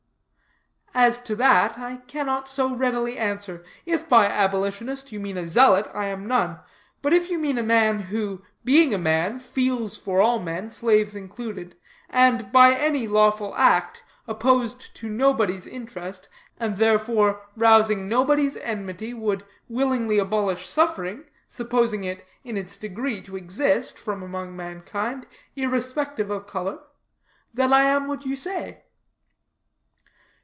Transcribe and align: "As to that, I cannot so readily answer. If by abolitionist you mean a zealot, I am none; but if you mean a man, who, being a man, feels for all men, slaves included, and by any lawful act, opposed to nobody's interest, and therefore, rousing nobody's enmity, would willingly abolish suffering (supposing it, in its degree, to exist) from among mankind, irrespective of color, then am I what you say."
"As 0.93 1.17
to 1.19 1.37
that, 1.37 1.77
I 1.79 1.97
cannot 2.07 2.49
so 2.49 2.75
readily 2.75 3.17
answer. 3.17 3.63
If 3.85 4.09
by 4.09 4.25
abolitionist 4.25 5.09
you 5.13 5.21
mean 5.21 5.37
a 5.37 5.45
zealot, 5.45 5.89
I 5.93 6.07
am 6.07 6.27
none; 6.27 6.59
but 7.01 7.13
if 7.13 7.29
you 7.29 7.39
mean 7.39 7.57
a 7.57 7.63
man, 7.63 7.99
who, 8.01 8.41
being 8.65 8.93
a 8.93 8.97
man, 8.97 9.39
feels 9.39 9.97
for 9.97 10.19
all 10.21 10.39
men, 10.39 10.69
slaves 10.69 11.15
included, 11.15 11.77
and 12.09 12.51
by 12.51 12.75
any 12.75 13.07
lawful 13.07 13.55
act, 13.55 14.03
opposed 14.27 14.93
to 14.97 15.07
nobody's 15.07 15.65
interest, 15.65 16.27
and 16.59 16.75
therefore, 16.75 17.43
rousing 17.55 18.09
nobody's 18.09 18.57
enmity, 18.57 19.13
would 19.13 19.45
willingly 19.69 20.19
abolish 20.19 20.67
suffering 20.67 21.23
(supposing 21.47 22.03
it, 22.03 22.25
in 22.43 22.57
its 22.57 22.75
degree, 22.75 23.21
to 23.21 23.37
exist) 23.37 23.97
from 23.97 24.21
among 24.21 24.57
mankind, 24.57 25.25
irrespective 25.55 26.29
of 26.29 26.47
color, 26.47 26.79
then 27.53 27.71
am 27.71 28.03
I 28.03 28.07
what 28.07 28.25
you 28.25 28.35
say." 28.35 28.83